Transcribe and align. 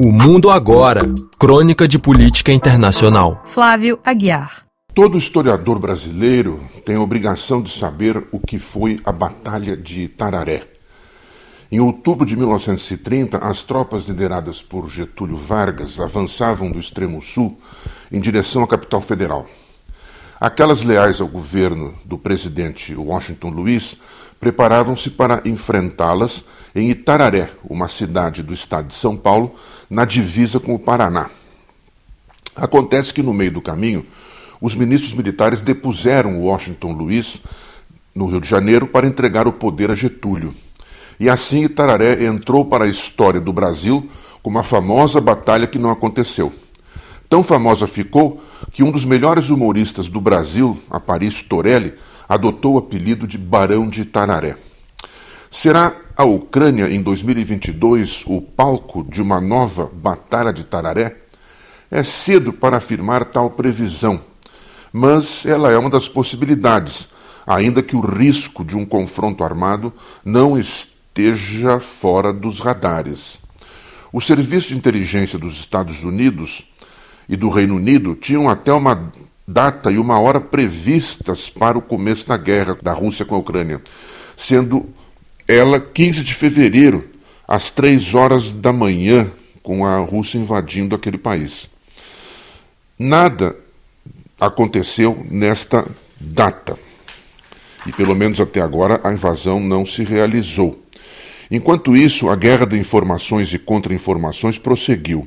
O 0.00 0.12
Mundo 0.12 0.48
Agora 0.48 1.12
Crônica 1.40 1.88
de 1.88 1.98
Política 1.98 2.52
Internacional. 2.52 3.42
Flávio 3.44 3.98
Aguiar. 4.04 4.64
Todo 4.94 5.18
historiador 5.18 5.80
brasileiro 5.80 6.60
tem 6.84 6.94
a 6.94 7.00
obrigação 7.00 7.60
de 7.60 7.72
saber 7.72 8.28
o 8.30 8.38
que 8.38 8.60
foi 8.60 9.00
a 9.04 9.10
Batalha 9.10 9.76
de 9.76 10.06
Tararé. 10.06 10.68
Em 11.68 11.80
outubro 11.80 12.24
de 12.24 12.36
1930, 12.36 13.38
as 13.38 13.64
tropas 13.64 14.06
lideradas 14.06 14.62
por 14.62 14.88
Getúlio 14.88 15.36
Vargas 15.36 15.98
avançavam 15.98 16.70
do 16.70 16.78
extremo 16.78 17.20
sul 17.20 17.58
em 18.12 18.20
direção 18.20 18.62
à 18.62 18.68
capital 18.68 19.00
federal. 19.00 19.46
Aquelas 20.40 20.84
leais 20.84 21.20
ao 21.20 21.26
governo 21.26 21.94
do 22.04 22.16
presidente 22.16 22.94
Washington 22.94 23.50
Luiz 23.50 23.96
preparavam-se 24.38 25.10
para 25.10 25.42
enfrentá-las 25.44 26.44
em 26.76 26.90
Itararé, 26.90 27.50
uma 27.68 27.88
cidade 27.88 28.40
do 28.40 28.54
estado 28.54 28.86
de 28.86 28.94
São 28.94 29.16
Paulo, 29.16 29.56
na 29.90 30.04
divisa 30.04 30.60
com 30.60 30.76
o 30.76 30.78
Paraná. 30.78 31.28
Acontece 32.54 33.12
que 33.12 33.22
no 33.22 33.32
meio 33.32 33.50
do 33.50 33.60
caminho, 33.60 34.06
os 34.60 34.76
ministros 34.76 35.12
militares 35.12 35.60
depuseram 35.60 36.40
Washington 36.40 36.92
Luiz 36.92 37.42
no 38.14 38.26
Rio 38.26 38.40
de 38.40 38.48
Janeiro 38.48 38.86
para 38.86 39.08
entregar 39.08 39.48
o 39.48 39.52
poder 39.52 39.90
a 39.90 39.94
Getúlio. 39.94 40.54
E 41.18 41.28
assim 41.28 41.64
Itararé 41.64 42.24
entrou 42.24 42.64
para 42.64 42.84
a 42.84 42.88
história 42.88 43.40
do 43.40 43.52
Brasil 43.52 44.08
como 44.40 44.58
a 44.60 44.62
famosa 44.62 45.20
batalha 45.20 45.66
que 45.66 45.80
não 45.80 45.90
aconteceu. 45.90 46.52
Tão 47.28 47.44
famosa 47.44 47.86
ficou 47.86 48.42
que 48.72 48.82
um 48.82 48.90
dos 48.90 49.04
melhores 49.04 49.50
humoristas 49.50 50.08
do 50.08 50.20
Brasil, 50.20 50.78
Aparício 50.90 51.44
Torelli, 51.44 51.92
adotou 52.26 52.74
o 52.74 52.78
apelido 52.78 53.26
de 53.26 53.36
Barão 53.36 53.86
de 53.86 54.02
Itararé. 54.02 54.56
Será 55.50 55.94
a 56.16 56.24
Ucrânia 56.24 56.90
em 56.90 57.02
2022 57.02 58.24
o 58.26 58.40
palco 58.40 59.04
de 59.08 59.20
uma 59.20 59.40
nova 59.40 59.90
Batalha 59.92 60.52
de 60.52 60.64
Tararé? 60.64 61.16
É 61.90 62.02
cedo 62.02 62.52
para 62.52 62.76
afirmar 62.78 63.24
tal 63.26 63.50
previsão, 63.50 64.20
mas 64.92 65.46
ela 65.46 65.70
é 65.72 65.78
uma 65.78 65.88
das 65.88 66.08
possibilidades, 66.08 67.08
ainda 67.46 67.82
que 67.82 67.96
o 67.96 68.00
risco 68.00 68.62
de 68.64 68.76
um 68.76 68.84
confronto 68.84 69.42
armado 69.42 69.92
não 70.22 70.58
esteja 70.58 71.80
fora 71.80 72.30
dos 72.32 72.60
radares. 72.60 73.40
O 74.12 74.20
Serviço 74.20 74.68
de 74.68 74.76
Inteligência 74.76 75.38
dos 75.38 75.54
Estados 75.54 76.04
Unidos 76.04 76.67
e 77.28 77.36
do 77.36 77.48
Reino 77.48 77.76
Unido 77.76 78.14
tinham 78.14 78.48
até 78.48 78.72
uma 78.72 79.12
data 79.46 79.90
e 79.90 79.98
uma 79.98 80.18
hora 80.18 80.40
previstas 80.40 81.48
para 81.48 81.78
o 81.78 81.82
começo 81.82 82.26
da 82.26 82.36
guerra 82.36 82.76
da 82.82 82.92
Rússia 82.92 83.24
com 83.24 83.34
a 83.34 83.38
Ucrânia, 83.38 83.80
sendo 84.36 84.88
ela 85.46 85.80
15 85.80 86.22
de 86.22 86.34
fevereiro, 86.34 87.04
às 87.46 87.70
3 87.70 88.14
horas 88.14 88.52
da 88.52 88.72
manhã, 88.72 89.26
com 89.62 89.86
a 89.86 89.98
Rússia 89.98 90.38
invadindo 90.38 90.94
aquele 90.94 91.18
país. 91.18 91.68
Nada 92.98 93.56
aconteceu 94.38 95.26
nesta 95.30 95.86
data. 96.20 96.78
E 97.86 97.92
pelo 97.92 98.14
menos 98.14 98.40
até 98.40 98.60
agora 98.60 99.00
a 99.02 99.12
invasão 99.12 99.60
não 99.60 99.86
se 99.86 100.04
realizou. 100.04 100.82
Enquanto 101.50 101.96
isso, 101.96 102.28
a 102.28 102.36
guerra 102.36 102.66
de 102.66 102.78
informações 102.78 103.52
e 103.54 103.58
contra-informações 103.58 104.58
prosseguiu. 104.58 105.26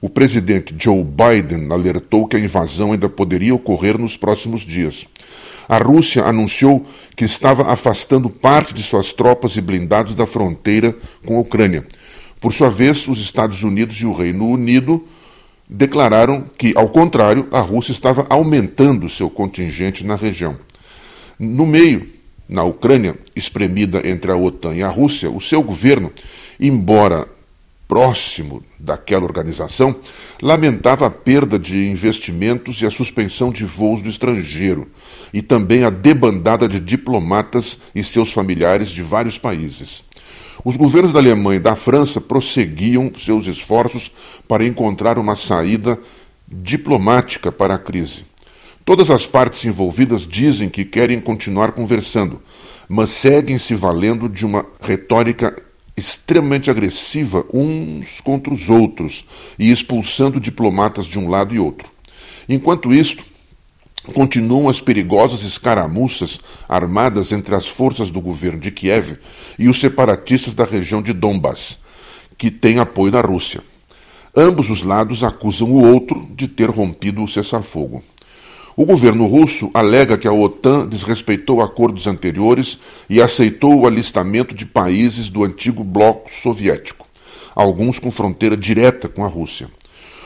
O 0.00 0.08
presidente 0.08 0.74
Joe 0.78 1.04
Biden 1.04 1.70
alertou 1.70 2.26
que 2.26 2.34
a 2.34 2.40
invasão 2.40 2.92
ainda 2.92 3.08
poderia 3.08 3.54
ocorrer 3.54 3.98
nos 3.98 4.16
próximos 4.16 4.62
dias. 4.62 5.06
A 5.68 5.76
Rússia 5.76 6.24
anunciou 6.24 6.86
que 7.14 7.24
estava 7.24 7.70
afastando 7.70 8.30
parte 8.30 8.72
de 8.72 8.82
suas 8.82 9.12
tropas 9.12 9.56
e 9.56 9.60
blindados 9.60 10.14
da 10.14 10.26
fronteira 10.26 10.96
com 11.24 11.36
a 11.36 11.40
Ucrânia. 11.40 11.84
Por 12.40 12.54
sua 12.54 12.70
vez, 12.70 13.06
os 13.06 13.20
Estados 13.20 13.62
Unidos 13.62 13.96
e 13.98 14.06
o 14.06 14.12
Reino 14.12 14.48
Unido 14.48 15.06
declararam 15.68 16.46
que, 16.56 16.72
ao 16.74 16.88
contrário, 16.88 17.46
a 17.52 17.60
Rússia 17.60 17.92
estava 17.92 18.26
aumentando 18.30 19.08
seu 19.08 19.28
contingente 19.28 20.04
na 20.04 20.16
região. 20.16 20.56
No 21.38 21.66
meio, 21.66 22.08
na 22.48 22.64
Ucrânia, 22.64 23.16
espremida 23.36 24.00
entre 24.08 24.32
a 24.32 24.36
OTAN 24.36 24.74
e 24.74 24.82
a 24.82 24.88
Rússia, 24.88 25.30
o 25.30 25.40
seu 25.40 25.62
governo, 25.62 26.10
embora 26.58 27.28
próximo 27.90 28.62
daquela 28.78 29.24
organização, 29.24 29.96
lamentava 30.40 31.06
a 31.06 31.10
perda 31.10 31.58
de 31.58 31.88
investimentos 31.88 32.80
e 32.80 32.86
a 32.86 32.90
suspensão 32.90 33.50
de 33.50 33.64
voos 33.64 34.00
do 34.00 34.08
estrangeiro, 34.08 34.86
e 35.34 35.42
também 35.42 35.82
a 35.82 35.90
debandada 35.90 36.68
de 36.68 36.78
diplomatas 36.78 37.78
e 37.92 38.04
seus 38.04 38.30
familiares 38.30 38.90
de 38.90 39.02
vários 39.02 39.36
países. 39.38 40.04
Os 40.64 40.76
governos 40.76 41.12
da 41.12 41.18
Alemanha 41.18 41.56
e 41.56 41.60
da 41.60 41.74
França 41.74 42.20
prosseguiam 42.20 43.10
seus 43.18 43.48
esforços 43.48 44.12
para 44.46 44.64
encontrar 44.64 45.18
uma 45.18 45.34
saída 45.34 45.98
diplomática 46.46 47.50
para 47.50 47.74
a 47.74 47.78
crise. 47.78 48.24
Todas 48.84 49.10
as 49.10 49.26
partes 49.26 49.64
envolvidas 49.64 50.28
dizem 50.28 50.68
que 50.68 50.84
querem 50.84 51.18
continuar 51.18 51.72
conversando, 51.72 52.40
mas 52.88 53.10
seguem 53.10 53.58
se 53.58 53.74
valendo 53.74 54.28
de 54.28 54.46
uma 54.46 54.64
retórica 54.80 55.69
extremamente 56.00 56.70
agressiva 56.70 57.44
uns 57.52 58.20
contra 58.20 58.52
os 58.52 58.68
outros 58.68 59.24
e 59.58 59.70
expulsando 59.70 60.40
diplomatas 60.40 61.06
de 61.06 61.18
um 61.18 61.28
lado 61.28 61.54
e 61.54 61.58
outro. 61.58 61.90
Enquanto 62.48 62.92
isto, 62.92 63.22
continuam 64.14 64.68
as 64.68 64.80
perigosas 64.80 65.44
escaramuças 65.44 66.40
armadas 66.68 67.32
entre 67.32 67.54
as 67.54 67.66
forças 67.66 68.10
do 68.10 68.20
governo 68.20 68.58
de 68.58 68.70
Kiev 68.70 69.18
e 69.58 69.68
os 69.68 69.78
separatistas 69.78 70.54
da 70.54 70.64
região 70.64 71.02
de 71.02 71.12
Donbas, 71.12 71.78
que 72.36 72.50
têm 72.50 72.78
apoio 72.78 73.12
da 73.12 73.20
Rússia. 73.20 73.62
Ambos 74.34 74.70
os 74.70 74.82
lados 74.82 75.22
acusam 75.22 75.70
o 75.70 75.84
outro 75.84 76.26
de 76.34 76.48
ter 76.48 76.70
rompido 76.70 77.22
o 77.22 77.28
cessar-fogo. 77.28 78.02
O 78.80 78.86
governo 78.86 79.26
russo 79.26 79.70
alega 79.74 80.16
que 80.16 80.26
a 80.26 80.32
OTAN 80.32 80.86
desrespeitou 80.86 81.60
acordos 81.60 82.06
anteriores 82.06 82.78
e 83.10 83.20
aceitou 83.20 83.78
o 83.78 83.86
alistamento 83.86 84.54
de 84.54 84.64
países 84.64 85.28
do 85.28 85.44
antigo 85.44 85.84
bloco 85.84 86.32
soviético, 86.32 87.06
alguns 87.54 87.98
com 87.98 88.10
fronteira 88.10 88.56
direta 88.56 89.06
com 89.06 89.22
a 89.22 89.28
Rússia. 89.28 89.68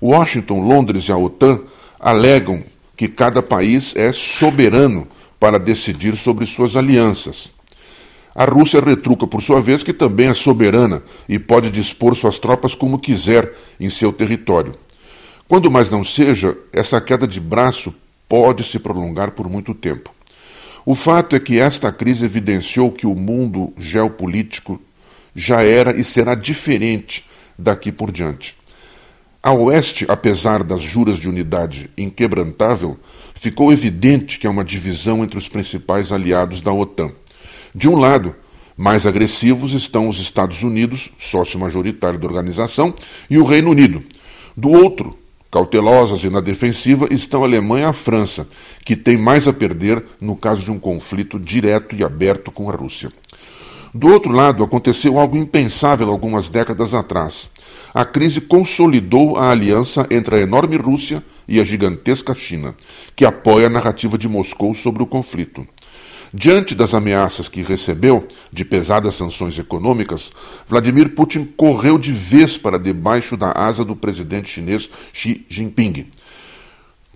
Washington, 0.00 0.60
Londres 0.60 1.08
e 1.08 1.10
a 1.10 1.16
OTAN 1.16 1.58
alegam 1.98 2.62
que 2.96 3.08
cada 3.08 3.42
país 3.42 3.96
é 3.96 4.12
soberano 4.12 5.08
para 5.40 5.58
decidir 5.58 6.16
sobre 6.16 6.46
suas 6.46 6.76
alianças. 6.76 7.50
A 8.32 8.44
Rússia 8.44 8.80
retruca, 8.80 9.26
por 9.26 9.42
sua 9.42 9.60
vez, 9.60 9.82
que 9.82 9.92
também 9.92 10.28
é 10.28 10.34
soberana 10.34 11.02
e 11.28 11.36
pode 11.36 11.68
dispor 11.68 12.14
suas 12.14 12.38
tropas 12.38 12.76
como 12.76 13.00
quiser 13.00 13.52
em 13.80 13.88
seu 13.88 14.12
território. 14.12 14.72
Quando 15.48 15.68
mais 15.68 15.90
não 15.90 16.04
seja, 16.04 16.56
essa 16.72 17.00
queda 17.00 17.26
de 17.26 17.40
braço 17.40 17.92
pode 18.28 18.64
se 18.64 18.78
prolongar 18.78 19.32
por 19.32 19.48
muito 19.48 19.74
tempo. 19.74 20.10
O 20.84 20.94
fato 20.94 21.34
é 21.34 21.40
que 21.40 21.58
esta 21.58 21.90
crise 21.90 22.24
evidenciou 22.24 22.92
que 22.92 23.06
o 23.06 23.14
mundo 23.14 23.72
geopolítico 23.76 24.80
já 25.34 25.62
era 25.62 25.98
e 25.98 26.04
será 26.04 26.34
diferente 26.34 27.24
daqui 27.58 27.90
por 27.90 28.12
diante. 28.12 28.56
A 29.42 29.52
oeste, 29.52 30.04
apesar 30.08 30.62
das 30.64 30.82
juras 30.82 31.18
de 31.18 31.28
unidade 31.28 31.90
inquebrantável, 31.96 32.98
ficou 33.34 33.72
evidente 33.72 34.38
que 34.38 34.46
há 34.46 34.50
uma 34.50 34.64
divisão 34.64 35.22
entre 35.22 35.38
os 35.38 35.48
principais 35.48 36.12
aliados 36.12 36.60
da 36.60 36.72
OTAN. 36.72 37.12
De 37.74 37.88
um 37.88 37.96
lado, 37.96 38.34
mais 38.76 39.06
agressivos 39.06 39.72
estão 39.72 40.08
os 40.08 40.18
Estados 40.18 40.62
Unidos, 40.62 41.10
sócio 41.18 41.58
majoritário 41.58 42.18
da 42.18 42.26
organização, 42.26 42.94
e 43.30 43.38
o 43.38 43.44
Reino 43.44 43.70
Unido. 43.70 44.02
Do 44.56 44.70
outro, 44.70 45.16
Cautelosas 45.50 46.24
e 46.24 46.30
na 46.30 46.40
defensiva 46.40 47.08
estão 47.10 47.42
a 47.42 47.46
Alemanha 47.46 47.86
e 47.86 47.88
a 47.88 47.92
França, 47.92 48.46
que 48.84 48.96
têm 48.96 49.16
mais 49.16 49.46
a 49.46 49.52
perder 49.52 50.02
no 50.20 50.36
caso 50.36 50.62
de 50.62 50.70
um 50.70 50.78
conflito 50.78 51.38
direto 51.38 51.94
e 51.94 52.04
aberto 52.04 52.50
com 52.50 52.68
a 52.68 52.74
Rússia. 52.74 53.12
Do 53.94 54.08
outro 54.08 54.30
lado, 54.30 54.62
aconteceu 54.62 55.18
algo 55.18 55.36
impensável 55.36 56.10
algumas 56.10 56.50
décadas 56.50 56.92
atrás. 56.92 57.48
A 57.94 58.04
crise 58.04 58.42
consolidou 58.42 59.38
a 59.38 59.50
aliança 59.50 60.06
entre 60.10 60.36
a 60.36 60.40
enorme 60.40 60.76
Rússia 60.76 61.24
e 61.48 61.58
a 61.58 61.64
gigantesca 61.64 62.34
China, 62.34 62.74
que 63.14 63.24
apoia 63.24 63.68
a 63.68 63.70
narrativa 63.70 64.18
de 64.18 64.28
Moscou 64.28 64.74
sobre 64.74 65.02
o 65.02 65.06
conflito. 65.06 65.66
Diante 66.34 66.74
das 66.74 66.92
ameaças 66.92 67.48
que 67.48 67.62
recebeu 67.62 68.26
de 68.52 68.64
pesadas 68.64 69.14
sanções 69.14 69.58
econômicas, 69.58 70.32
Vladimir 70.66 71.10
Putin 71.10 71.44
correu 71.44 71.98
de 71.98 72.12
vez 72.12 72.58
para 72.58 72.78
debaixo 72.78 73.36
da 73.36 73.52
asa 73.52 73.84
do 73.84 73.94
presidente 73.94 74.48
chinês 74.48 74.90
Xi 75.12 75.46
Jinping. 75.48 76.06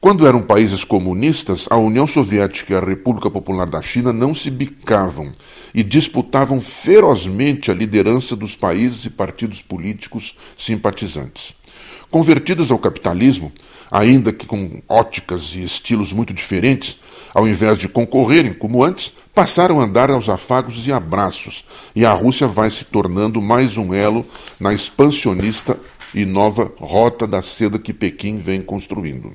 Quando 0.00 0.28
eram 0.28 0.40
países 0.40 0.84
comunistas, 0.84 1.66
a 1.68 1.76
União 1.76 2.06
Soviética 2.06 2.72
e 2.72 2.76
a 2.76 2.80
República 2.80 3.28
Popular 3.28 3.66
da 3.66 3.82
China 3.82 4.12
não 4.12 4.32
se 4.32 4.48
bicavam 4.48 5.32
e 5.74 5.82
disputavam 5.82 6.60
ferozmente 6.60 7.70
a 7.70 7.74
liderança 7.74 8.36
dos 8.36 8.54
países 8.54 9.06
e 9.06 9.10
partidos 9.10 9.60
políticos 9.60 10.36
simpatizantes. 10.56 11.52
Convertidas 12.10 12.70
ao 12.70 12.78
capitalismo, 12.78 13.52
ainda 13.90 14.32
que 14.32 14.46
com 14.46 14.80
óticas 14.88 15.54
e 15.56 15.64
estilos 15.64 16.12
muito 16.12 16.32
diferentes, 16.32 16.98
ao 17.34 17.46
invés 17.46 17.78
de 17.78 17.88
concorrerem 17.88 18.52
como 18.52 18.82
antes, 18.82 19.12
passaram 19.34 19.80
a 19.80 19.84
andar 19.84 20.10
aos 20.10 20.28
afagos 20.28 20.86
e 20.86 20.92
abraços, 20.92 21.64
e 21.94 22.04
a 22.04 22.12
Rússia 22.12 22.46
vai 22.46 22.70
se 22.70 22.84
tornando 22.84 23.40
mais 23.40 23.76
um 23.76 23.94
elo 23.94 24.24
na 24.58 24.72
expansionista 24.72 25.78
e 26.14 26.24
nova 26.24 26.72
rota 26.78 27.26
da 27.26 27.42
seda 27.42 27.78
que 27.78 27.92
Pequim 27.92 28.38
vem 28.38 28.60
construindo. 28.60 29.32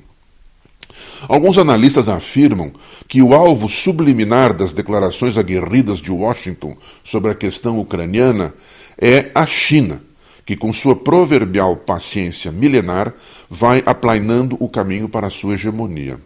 Alguns 1.28 1.58
analistas 1.58 2.08
afirmam 2.08 2.72
que 3.08 3.22
o 3.22 3.34
alvo 3.34 3.68
subliminar 3.68 4.54
das 4.54 4.72
declarações 4.72 5.38
aguerridas 5.38 5.98
de 5.98 6.10
Washington 6.10 6.76
sobre 7.02 7.30
a 7.30 7.34
questão 7.34 7.78
ucraniana 7.78 8.54
é 8.98 9.30
a 9.34 9.46
China, 9.46 10.02
que 10.44 10.56
com 10.56 10.72
sua 10.72 10.94
proverbial 10.94 11.76
paciência 11.76 12.52
milenar 12.52 13.14
vai 13.48 13.82
aplainando 13.86 14.56
o 14.60 14.68
caminho 14.68 15.08
para 15.08 15.26
a 15.26 15.30
sua 15.30 15.54
hegemonia. 15.54 16.18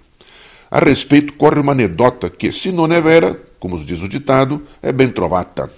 A 0.70 0.78
respeito, 0.78 1.32
corre 1.32 1.60
uma 1.60 1.72
anedota 1.72 2.28
que, 2.28 2.52
se 2.52 2.70
non 2.70 2.92
é 2.92 3.00
vera, 3.00 3.40
como 3.58 3.78
diz 3.82 4.02
o 4.02 4.08
ditado, 4.08 4.62
é 4.82 4.92
bem 4.92 5.08
trovata. 5.08 5.70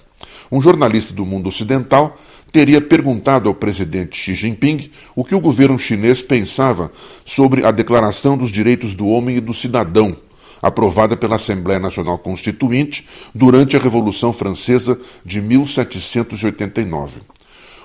Um 0.51 0.61
jornalista 0.61 1.13
do 1.13 1.25
mundo 1.25 1.47
ocidental 1.47 2.19
teria 2.51 2.81
perguntado 2.81 3.47
ao 3.47 3.55
presidente 3.55 4.17
Xi 4.17 4.35
Jinping 4.35 4.91
o 5.15 5.23
que 5.23 5.33
o 5.33 5.39
governo 5.39 5.79
chinês 5.79 6.21
pensava 6.21 6.91
sobre 7.23 7.65
a 7.65 7.71
Declaração 7.71 8.37
dos 8.37 8.51
Direitos 8.51 8.93
do 8.93 9.07
Homem 9.07 9.37
e 9.37 9.41
do 9.41 9.53
Cidadão, 9.53 10.15
aprovada 10.61 11.15
pela 11.15 11.37
Assembleia 11.37 11.79
Nacional 11.79 12.17
Constituinte 12.19 13.07
durante 13.33 13.77
a 13.77 13.79
Revolução 13.79 14.33
Francesa 14.33 14.99
de 15.25 15.41
1789. 15.41 17.21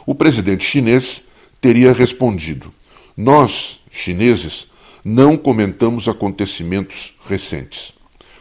O 0.05 0.15
presidente 0.15 0.65
chinês 0.65 1.23
teria 1.61 1.93
respondido: 1.93 2.73
Nós, 3.17 3.81
chineses, 3.91 4.67
não 5.09 5.37
comentamos 5.37 6.09
acontecimentos 6.09 7.15
recentes. 7.29 7.93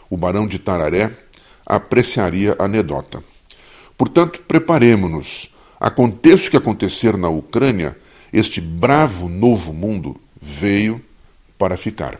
O 0.10 0.18
barão 0.18 0.48
de 0.48 0.58
Tararé 0.58 1.12
apreciaria 1.64 2.56
a 2.58 2.66
anedota. 2.66 3.24
Portanto, 3.96 4.42
preparemos-nos. 4.48 5.54
Aconteça 5.80 6.48
o 6.48 6.50
que 6.50 6.58
acontecer 6.58 7.18
na 7.18 7.30
Ucrânia, 7.30 7.96
este 8.34 8.60
bravo 8.60 9.30
novo 9.30 9.72
mundo 9.72 10.20
veio 10.42 11.00
para 11.56 11.78
ficar. 11.78 12.20